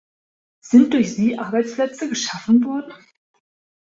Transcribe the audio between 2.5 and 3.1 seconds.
worden?